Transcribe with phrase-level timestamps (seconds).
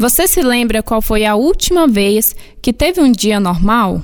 [0.00, 4.00] Você se lembra qual foi a última vez que teve um dia normal?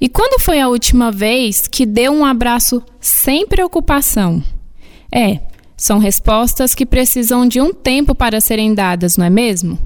[0.00, 4.42] E quando foi a última vez que deu um abraço sem preocupação?
[5.14, 5.38] É,
[5.76, 9.78] são respostas que precisam de um tempo para serem dadas, não é mesmo?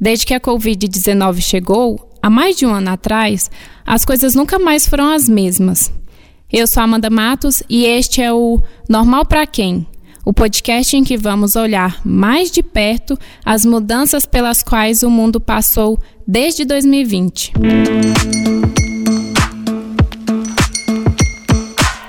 [0.00, 3.50] Desde que a Covid-19 chegou, há mais de um ano atrás,
[3.84, 5.92] as coisas nunca mais foram as mesmas.
[6.50, 8.58] Eu sou Amanda Matos e este é o
[8.88, 9.86] Normal para Quem?
[10.24, 15.40] O podcast em que vamos olhar mais de perto as mudanças pelas quais o mundo
[15.40, 17.52] passou desde 2020.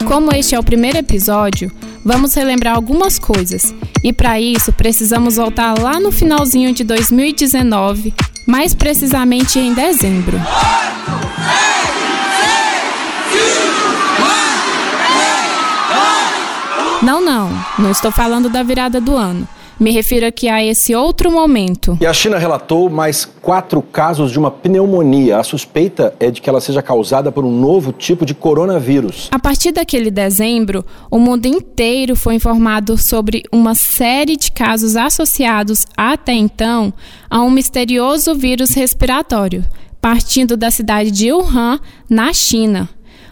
[0.08, 1.72] Como este é o primeiro episódio,
[2.04, 3.74] vamos relembrar algumas coisas.
[4.04, 8.14] E para isso, precisamos voltar lá no finalzinho de 2019,
[8.48, 10.38] mais precisamente em dezembro.
[17.12, 19.46] Não, não, não estou falando da virada do ano.
[19.78, 21.98] Me refiro aqui a esse outro momento.
[22.00, 25.38] E a China relatou mais quatro casos de uma pneumonia.
[25.38, 29.28] A suspeita é de que ela seja causada por um novo tipo de coronavírus.
[29.30, 35.86] A partir daquele dezembro, o mundo inteiro foi informado sobre uma série de casos associados
[35.98, 36.94] até então
[37.30, 39.66] a um misterioso vírus respiratório,
[40.00, 41.78] partindo da cidade de Wuhan,
[42.10, 42.88] na China.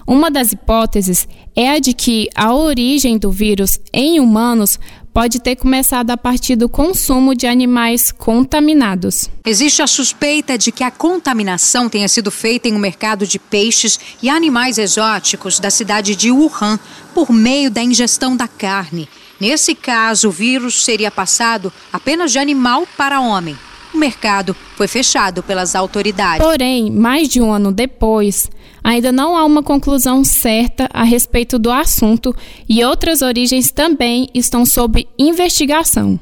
[0.09, 4.79] Uma das hipóteses é a de que a origem do vírus em humanos
[5.13, 9.29] pode ter começado a partir do consumo de animais contaminados.
[9.45, 13.99] Existe a suspeita de que a contaminação tenha sido feita em um mercado de peixes
[14.19, 16.79] e animais exóticos da cidade de Wuhan
[17.13, 19.07] por meio da ingestão da carne.
[19.39, 23.55] Nesse caso, o vírus seria passado apenas de animal para homem.
[23.93, 26.43] O mercado foi fechado pelas autoridades.
[26.43, 28.49] Porém, mais de um ano depois,
[28.83, 32.35] ainda não há uma conclusão certa a respeito do assunto
[32.67, 36.19] e outras origens também estão sob investigação.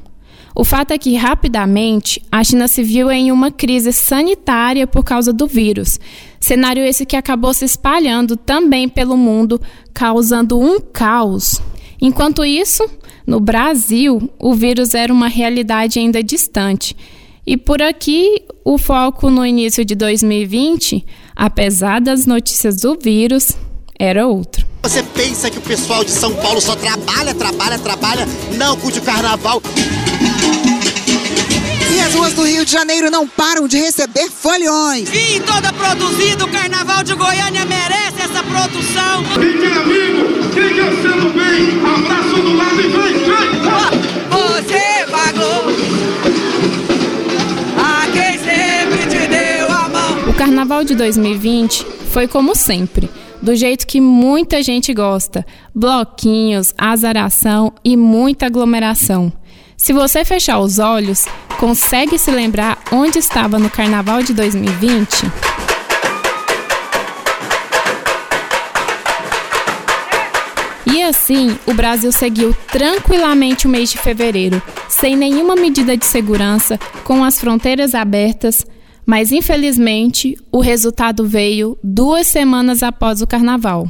[0.59, 5.31] O fato é que, rapidamente, a China se viu em uma crise sanitária por causa
[5.31, 5.99] do vírus.
[6.39, 9.61] Cenário esse que acabou se espalhando também pelo mundo,
[9.93, 11.61] causando um caos.
[12.01, 12.83] Enquanto isso,
[13.25, 16.97] no Brasil, o vírus era uma realidade ainda distante.
[17.45, 21.05] E por aqui, o foco no início de 2020
[21.37, 23.51] apesar das notícias do vírus,
[23.99, 24.65] era outro.
[24.81, 28.27] Você pensa que o pessoal de São Paulo só trabalha, trabalha, trabalha,
[28.57, 29.61] não curte o carnaval.
[31.93, 35.09] E as ruas do Rio de Janeiro não param de receber folhões.
[35.09, 39.23] Vim toda produzida, o Carnaval de Goiânia merece essa produção.
[39.33, 43.26] Quem quer amigo, quem quer sendo bem, abraço do lado e vem.
[50.67, 53.09] Carnaval de 2020 foi como sempre,
[53.41, 59.31] do jeito que muita gente gosta: bloquinhos, azaração e muita aglomeração.
[59.77, 61.25] Se você fechar os olhos,
[61.57, 65.31] consegue se lembrar onde estava no Carnaval de 2020?
[70.93, 76.77] E assim, o Brasil seguiu tranquilamente o mês de fevereiro, sem nenhuma medida de segurança,
[77.05, 78.65] com as fronteiras abertas,
[79.07, 83.89] mas infelizmente o resultado veio duas semanas após o carnaval.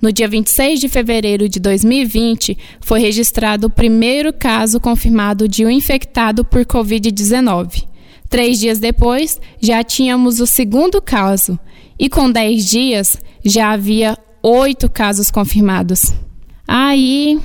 [0.00, 5.70] No dia 26 de fevereiro de 2020, foi registrado o primeiro caso confirmado de um
[5.70, 7.84] infectado por Covid-19.
[8.30, 11.58] Três dias depois, já tínhamos o segundo caso,
[11.98, 16.14] e com dez dias, já havia oito casos confirmados.
[16.66, 17.38] Aí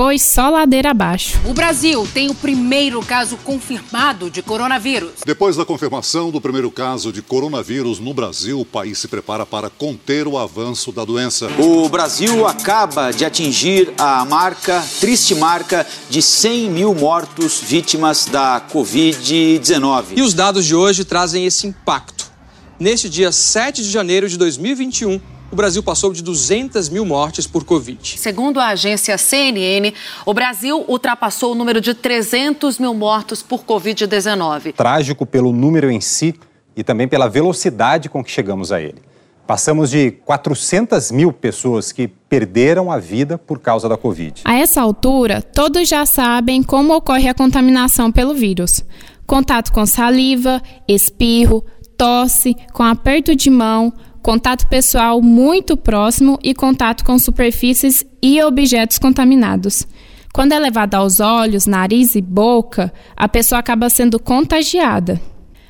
[0.00, 1.40] foi só ladeira abaixo.
[1.44, 5.10] O Brasil tem o primeiro caso confirmado de coronavírus.
[5.26, 9.68] Depois da confirmação do primeiro caso de coronavírus no Brasil, o país se prepara para
[9.68, 11.48] conter o avanço da doença.
[11.58, 18.64] O Brasil acaba de atingir a marca, triste marca, de 100 mil mortos vítimas da
[18.72, 20.16] Covid-19.
[20.16, 22.30] E os dados de hoje trazem esse impacto.
[22.78, 25.20] Neste dia 7 de janeiro de 2021,
[25.50, 28.18] o Brasil passou de 200 mil mortes por Covid.
[28.18, 29.92] Segundo a agência CNN,
[30.26, 34.74] o Brasil ultrapassou o número de 300 mil mortos por Covid-19.
[34.74, 36.34] Trágico pelo número em si
[36.76, 39.02] e também pela velocidade com que chegamos a ele.
[39.46, 44.42] Passamos de 400 mil pessoas que perderam a vida por causa da Covid.
[44.44, 48.84] A essa altura, todos já sabem como ocorre a contaminação pelo vírus:
[49.26, 51.64] contato com saliva, espirro,
[51.96, 53.90] tosse, com aperto de mão
[54.28, 59.88] contato pessoal muito próximo e contato com superfícies e objetos contaminados.
[60.34, 65.18] Quando é levado aos olhos, nariz e boca, a pessoa acaba sendo contagiada.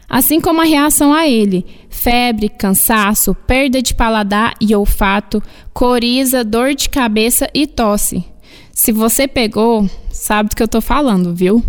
[0.09, 5.41] Assim como a reação a ele: febre, cansaço, perda de paladar e olfato,
[5.73, 8.25] coriza, dor de cabeça e tosse.
[8.73, 11.63] Se você pegou, sabe do que eu estou falando, viu?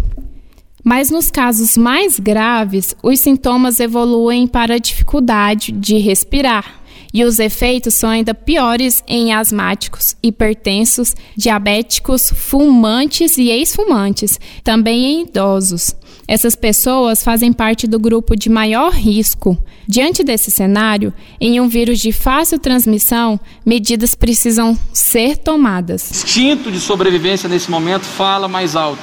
[0.83, 6.78] Mas nos casos mais graves, os sintomas evoluem para dificuldade de respirar.
[7.13, 15.21] E os efeitos são ainda piores em asmáticos, hipertensos, diabéticos, fumantes e ex-fumantes, também em
[15.23, 15.95] idosos.
[16.27, 19.57] Essas pessoas fazem parte do grupo de maior risco.
[19.87, 21.11] Diante desse cenário,
[21.41, 26.11] em um vírus de fácil transmissão, medidas precisam ser tomadas.
[26.11, 29.01] O instinto de sobrevivência nesse momento fala mais alto,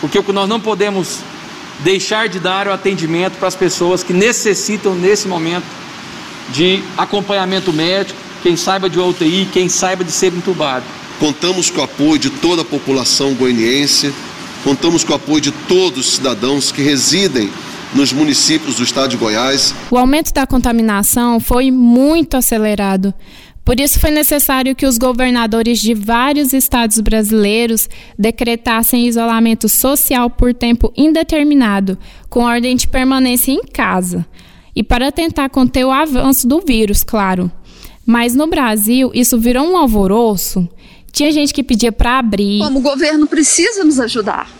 [0.00, 1.20] porque o que nós não podemos
[1.80, 5.66] deixar de dar é o atendimento para as pessoas que necessitam nesse momento
[6.50, 10.84] de acompanhamento médico, quem saiba de UTI, quem saiba de ser entubado.
[11.18, 14.12] Contamos com o apoio de toda a população goianiense
[14.66, 17.48] Contamos com o apoio de todos os cidadãos que residem
[17.94, 19.72] nos municípios do estado de Goiás.
[19.92, 23.14] O aumento da contaminação foi muito acelerado.
[23.64, 27.88] Por isso foi necessário que os governadores de vários estados brasileiros
[28.18, 31.96] decretassem isolamento social por tempo indeterminado,
[32.28, 34.26] com ordem de permanência em casa.
[34.76, 37.50] E para tentar conter o avanço do vírus, claro.
[38.04, 40.68] Mas no Brasil, isso virou um alvoroço
[41.16, 42.58] tinha gente que pedia para abrir.
[42.58, 44.50] Como o governo precisa nos ajudar.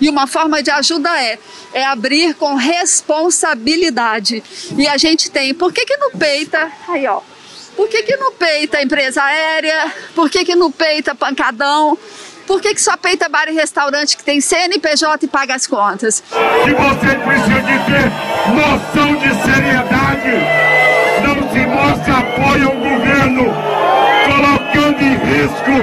[0.00, 1.36] E uma forma de ajuda é,
[1.74, 4.44] é abrir com responsabilidade.
[4.78, 7.20] E a gente tem, por que que no peita, aí ó,
[7.74, 11.98] por que que no peita empresa aérea, por que que no peita pancadão,
[12.46, 16.22] por que que só peita bar e restaurante que tem CNPJ e paga as contas?
[16.64, 18.12] Que você precisa de ter
[18.54, 20.34] noção de seriedade,
[21.22, 23.82] não se mostra apoio ao governo
[24.26, 25.74] colocando em risco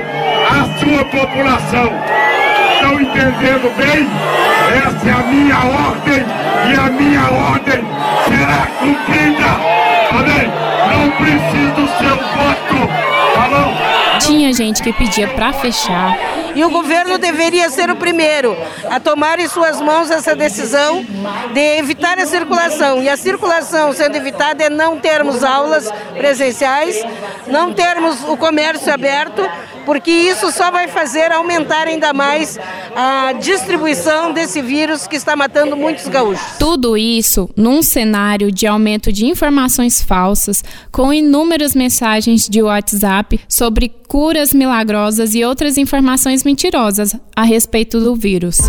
[0.50, 1.90] a sua população.
[2.74, 4.08] Estão entendendo bem?
[4.86, 6.26] Essa é a minha ordem
[6.70, 7.84] e a minha ordem
[8.28, 9.50] será cumprida.
[10.12, 10.48] Amém?
[10.90, 11.79] Não preciso
[14.20, 16.18] Tinha gente que pedia para fechar.
[16.56, 18.56] E o governo deveria ser o primeiro
[18.90, 21.06] a tomar em suas mãos essa decisão
[21.54, 23.02] de evitar a circulação.
[23.02, 27.04] E a circulação sendo evitada é não termos aulas presenciais,
[27.48, 29.48] não termos o comércio aberto,
[29.90, 32.60] porque isso só vai fazer aumentar ainda mais
[32.96, 36.60] a distribuição desse vírus que está matando muitos gaúchos.
[36.60, 43.90] Tudo isso num cenário de aumento de informações falsas, com inúmeras mensagens de WhatsApp sobre
[44.08, 48.60] curas milagrosas e outras informações mentirosas a respeito do vírus.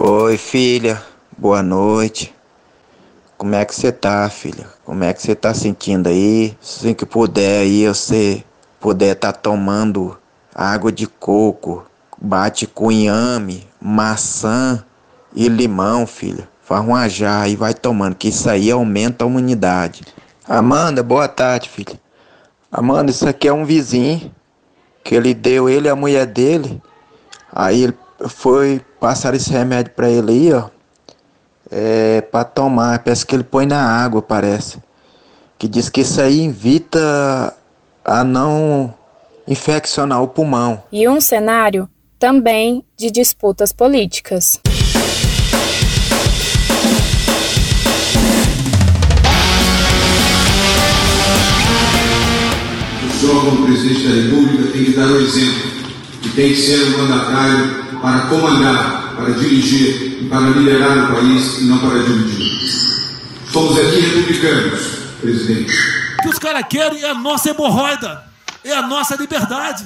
[0.00, 1.02] Oi, filha.
[1.36, 2.32] Boa noite.
[3.42, 4.68] Como é que você tá, filha?
[4.84, 6.56] Como é que você tá sentindo aí?
[6.62, 8.44] Assim que puder aí, você
[8.78, 10.16] puder tá tomando
[10.54, 11.84] água de coco,
[12.20, 14.84] bate com inhame, maçã
[15.34, 16.48] e limão, filha.
[16.62, 20.02] Faz uma jarra e vai tomando, que isso aí aumenta a imunidade.
[20.48, 22.00] Amanda, boa tarde, filha.
[22.70, 24.32] Amanda, isso aqui é um vizinho
[25.02, 26.80] que ele deu ele a mulher dele.
[27.52, 27.98] Aí ele
[28.28, 30.71] foi passar esse remédio para ele aí, ó
[31.72, 32.98] é, para tomar.
[32.98, 34.78] Parece que ele põe na água, parece.
[35.58, 37.56] Que diz que isso aí invita
[38.04, 38.92] a não
[39.48, 40.82] infeccionar o pulmão.
[40.92, 41.88] E um cenário
[42.18, 44.60] também de disputas políticas.
[53.04, 55.72] O senhor, como presidente da República, tem que dar o exemplo
[56.24, 61.58] e tem que ser o mandatário para comandar, para dirigir e para liderar o país
[61.58, 62.68] e não para dividir.
[63.52, 64.80] Somos aqui republicanos,
[65.20, 65.72] presidente.
[66.18, 68.24] O que os caras querem é a nossa hemorroida,
[68.64, 69.84] é a nossa liberdade.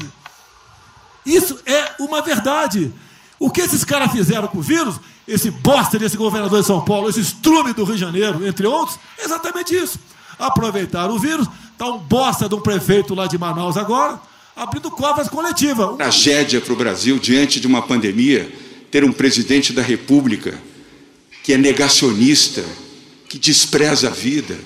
[1.26, 2.90] Isso é uma verdade.
[3.38, 7.10] O que esses caras fizeram com o vírus, esse bosta desse governador de São Paulo,
[7.10, 9.98] esse estrume do Rio de Janeiro, entre outros, é exatamente isso.
[10.38, 14.18] Aproveitaram o vírus, está um bosta de um prefeito lá de Manaus agora,
[14.56, 15.96] abrindo covas coletivas.
[15.98, 18.50] Tragédia para o Brasil diante de uma pandemia
[18.90, 20.58] ter um presidente da República
[21.44, 22.64] que é negacionista,
[23.28, 24.56] que despreza a vida,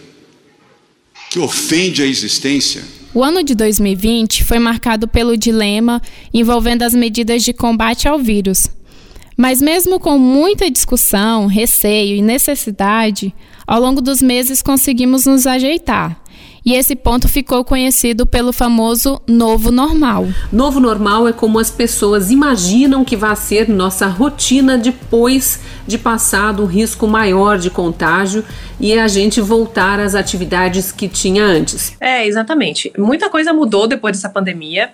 [1.28, 2.82] que ofende a existência.
[3.12, 6.00] O ano de 2020 foi marcado pelo dilema
[6.32, 8.68] envolvendo as medidas de combate ao vírus.
[9.36, 13.34] Mas, mesmo com muita discussão, receio e necessidade,
[13.66, 16.22] ao longo dos meses conseguimos nos ajeitar
[16.64, 20.28] e esse ponto ficou conhecido pelo famoso novo normal.
[20.52, 26.62] Novo normal é como as pessoas imaginam que vai ser nossa rotina depois de passado
[26.62, 28.44] um risco maior de contágio
[28.78, 31.96] e a gente voltar às atividades que tinha antes.
[32.00, 32.92] É, exatamente.
[32.96, 34.90] Muita coisa mudou depois dessa pandemia.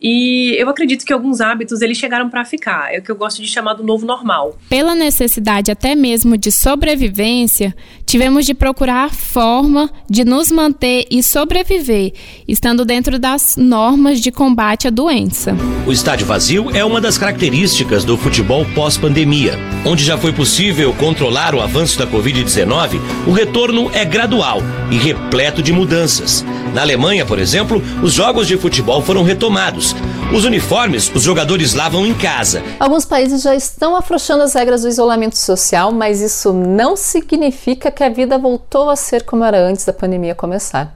[0.00, 2.94] E eu acredito que alguns hábitos eles chegaram para ficar.
[2.94, 4.56] É o que eu gosto de chamar do novo normal.
[4.68, 7.74] Pela necessidade até mesmo de sobrevivência,
[8.08, 12.14] tivemos de procurar forma de nos manter e sobreviver,
[12.48, 15.54] estando dentro das normas de combate à doença.
[15.86, 19.58] O estádio vazio é uma das características do futebol pós-pandemia.
[19.84, 25.62] Onde já foi possível controlar o avanço da Covid-19, o retorno é gradual e repleto
[25.62, 26.42] de mudanças.
[26.74, 29.94] Na Alemanha, por exemplo, os jogos de futebol foram retomados.
[30.32, 32.62] Os uniformes os jogadores lavam em casa.
[32.78, 38.04] Alguns países já estão afrouxando as regras do isolamento social, mas isso não significa que
[38.04, 40.94] a vida voltou a ser como era antes da pandemia começar.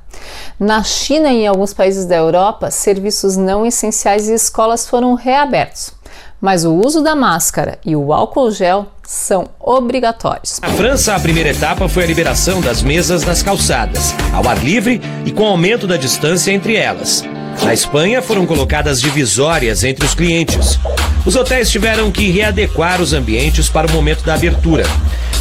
[0.57, 5.93] Na China e em alguns países da Europa, serviços não essenciais e escolas foram reabertos
[6.41, 10.59] mas o uso da máscara e o álcool gel são obrigatórios.
[10.61, 15.01] Na França, a primeira etapa foi a liberação das mesas nas calçadas, ao ar livre
[15.25, 17.25] e com aumento da distância entre elas.
[17.63, 20.81] Na Espanha, foram colocadas divisórias entre os clientes.
[21.25, 24.83] Os hotéis tiveram que readequar os ambientes para o momento da abertura.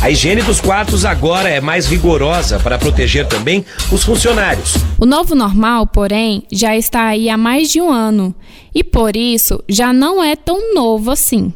[0.01, 4.73] A higiene dos quartos agora é mais rigorosa para proteger também os funcionários.
[4.99, 8.33] O novo normal, porém, já está aí há mais de um ano
[8.73, 11.53] e por isso já não é tão novo assim.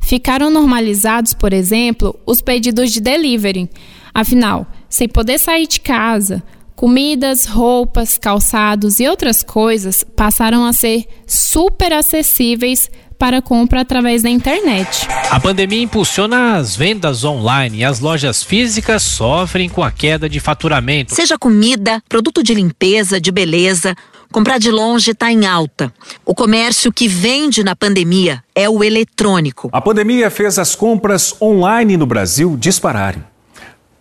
[0.00, 3.70] Ficaram normalizados, por exemplo, os pedidos de delivery.
[4.12, 6.42] Afinal, sem poder sair de casa,
[6.74, 14.30] comidas, roupas, calçados e outras coisas passaram a ser super acessíveis para compra através da
[14.30, 15.08] internet.
[15.30, 20.40] A pandemia impulsiona as vendas online e as lojas físicas sofrem com a queda de
[20.40, 21.14] faturamento.
[21.14, 23.96] Seja comida, produto de limpeza, de beleza,
[24.30, 25.92] comprar de longe está em alta.
[26.24, 29.70] O comércio que vende na pandemia é o eletrônico.
[29.72, 33.22] A pandemia fez as compras online no Brasil dispararem.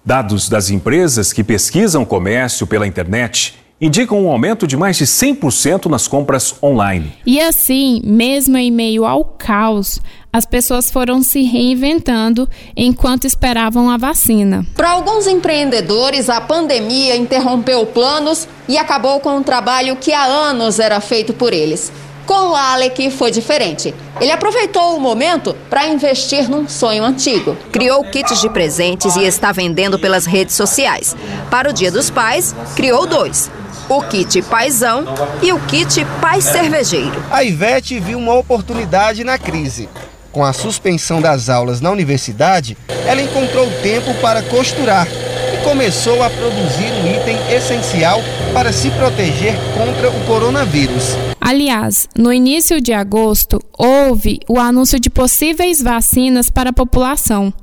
[0.06, 5.06] Dados das empresas que pesquisam o comércio pela internet indicam um aumento de mais de
[5.06, 7.14] 100% nas compras online.
[7.26, 10.00] E assim, mesmo em meio ao caos,
[10.32, 14.66] as pessoas foram se reinventando enquanto esperavam a vacina.
[14.76, 20.80] Para alguns empreendedores, a pandemia interrompeu planos e acabou com um trabalho que há anos
[20.80, 21.92] era feito por eles.
[22.26, 23.94] Com o Alec foi diferente.
[24.22, 27.58] Ele aproveitou o momento para investir num sonho antigo.
[27.70, 31.18] Criou kits de presentes e está vendendo pelas redes sociais.
[31.52, 33.52] Para o Dia dos Pais, criou dois
[33.98, 35.06] o kit paisão
[35.42, 37.24] e o kit pai cervejeiro.
[37.30, 39.88] A Ivete viu uma oportunidade na crise.
[40.32, 46.30] Com a suspensão das aulas na universidade, ela encontrou tempo para costurar e começou a
[46.32, 48.20] produzir um item essencial
[48.52, 51.16] para se proteger contra o coronavírus.
[51.40, 57.54] Aliás, no início de agosto, houve o anúncio de possíveis vacinas para a população.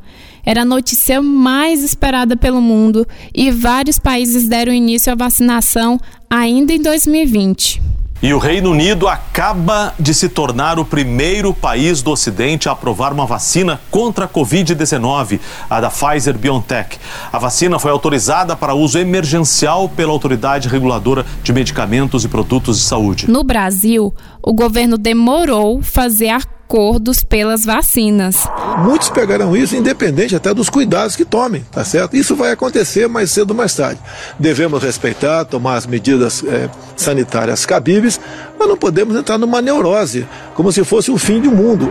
[0.45, 5.99] Era a notícia mais esperada pelo mundo e vários países deram início à vacinação
[6.33, 7.83] ainda em 2020.
[8.23, 13.13] E o Reino Unido acaba de se tornar o primeiro país do Ocidente a aprovar
[13.13, 16.99] uma vacina contra a Covid-19, a da Pfizer BioNTech.
[17.33, 22.85] A vacina foi autorizada para uso emergencial pela Autoridade Reguladora de Medicamentos e Produtos de
[22.85, 23.29] Saúde.
[23.29, 28.49] No Brasil, o governo demorou fazer a acordos pelas vacinas.
[28.85, 32.15] Muitos pegarão isso independente até dos cuidados que tomem, tá certo?
[32.15, 33.99] Isso vai acontecer mais cedo ou mais tarde.
[34.39, 38.21] Devemos respeitar, tomar as medidas é, sanitárias cabíveis,
[38.57, 40.25] mas não podemos entrar numa neurose,
[40.55, 41.89] como se fosse o fim do mundo.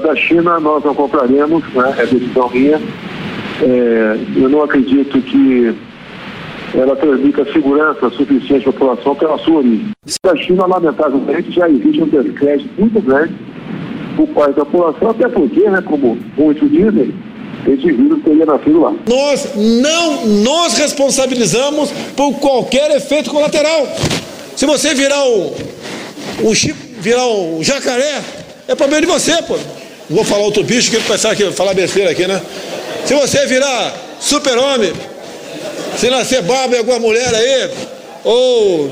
[0.00, 1.92] Da China nós não compraremos, né?
[1.98, 2.80] é decisão minha.
[3.60, 5.76] É, eu não acredito que
[6.72, 9.90] ela transmita segurança suficiente à população pela sua origem.
[10.22, 13.49] Da China, lamentavelmente, já existe um descrédito muito grande
[14.16, 17.14] por parte da população, até porque, né, como muitos dizem,
[17.66, 18.94] esse vírus teria nascido lá.
[19.06, 23.86] Nós não nos responsabilizamos por qualquer efeito colateral.
[24.56, 25.54] Se você virar o,
[26.44, 28.22] o chip, virar o jacaré,
[28.66, 29.56] é problema de você, pô.
[30.08, 32.40] Vou falar outro bicho que ele pensar que falar besteira aqui, né?
[33.04, 34.92] Se você virar super-homem,
[35.96, 37.70] se nascer barba em alguma mulher aí,
[38.24, 38.90] ou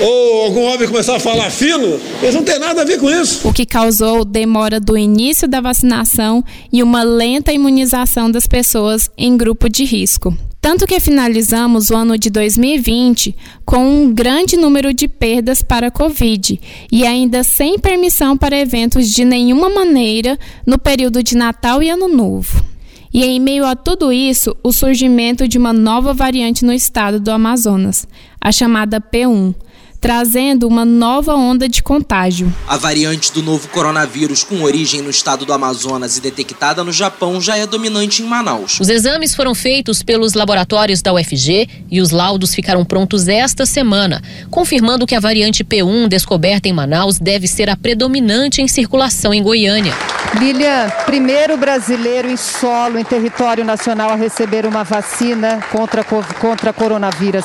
[0.00, 3.46] ou algum homem começar a falar fino, eles não têm nada a ver com isso.
[3.46, 9.36] O que causou demora do início da vacinação e uma lenta imunização das pessoas em
[9.36, 10.36] grupo de risco.
[10.62, 13.34] Tanto que finalizamos o ano de 2020
[13.64, 19.10] com um grande número de perdas para a Covid e ainda sem permissão para eventos
[19.10, 22.64] de nenhuma maneira no período de Natal e Ano Novo.
[23.12, 27.32] E em meio a tudo isso, o surgimento de uma nova variante no estado do
[27.32, 28.06] Amazonas,
[28.40, 29.54] a chamada P1
[30.02, 32.52] trazendo uma nova onda de contágio.
[32.66, 37.40] A variante do novo coronavírus, com origem no estado do Amazonas e detectada no Japão,
[37.40, 38.80] já é dominante em Manaus.
[38.80, 44.20] Os exames foram feitos pelos laboratórios da UFG e os laudos ficaram prontos esta semana,
[44.50, 49.40] confirmando que a variante P1 descoberta em Manaus deve ser a predominante em circulação em
[49.40, 49.94] Goiânia.
[50.40, 57.44] Lilian, primeiro brasileiro em solo, em território nacional, a receber uma vacina contra, contra coronavírus.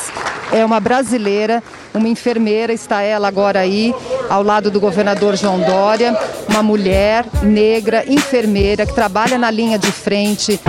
[0.52, 1.62] É uma brasileira,
[1.98, 3.94] uma enfermeira, está ela agora aí,
[4.30, 6.18] ao lado do governador João Dória,
[6.50, 10.60] uma mulher negra, enfermeira, que trabalha na linha de frente.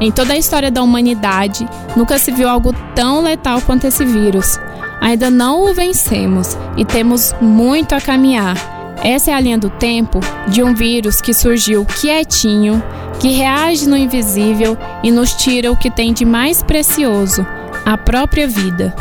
[0.00, 1.66] Em toda a história da humanidade,
[1.96, 4.58] nunca se viu algo tão letal quanto esse vírus.
[5.00, 8.75] Ainda não o vencemos e temos muito a caminhar.
[9.06, 12.82] Essa é a linha do tempo de um vírus que surgiu quietinho,
[13.20, 17.46] que reage no invisível e nos tira o que tem de mais precioso,
[17.84, 18.92] a própria vida.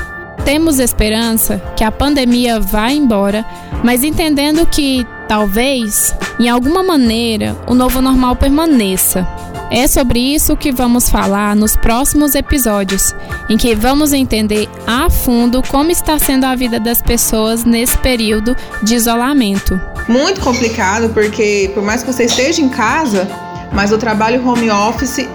[0.45, 3.43] Temos esperança que a pandemia vá embora,
[3.83, 9.27] mas entendendo que, talvez, em alguma maneira, o novo normal permaneça.
[9.71, 13.15] É sobre isso que vamos falar nos próximos episódios,
[13.49, 18.55] em que vamos entender a fundo como está sendo a vida das pessoas nesse período
[18.83, 19.94] de isolamento.
[20.07, 23.27] Muito complicado, porque por mais que você esteja em casa,
[23.73, 25.27] mas o trabalho home office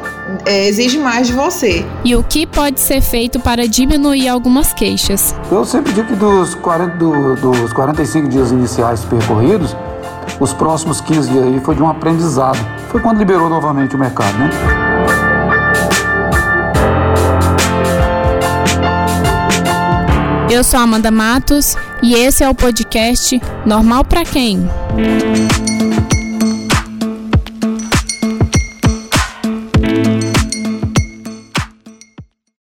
[0.47, 1.85] é, exige mais de você.
[2.05, 5.35] E o que pode ser feito para diminuir algumas queixas?
[5.51, 9.77] Eu sempre digo que dos, 40, do, dos 45 dias iniciais percorridos,
[10.39, 12.59] os próximos 15 dias aí foi de um aprendizado.
[12.89, 14.51] Foi quando liberou novamente o mercado, né?
[20.51, 24.69] Eu sou Amanda Matos e esse é o podcast Normal para quem?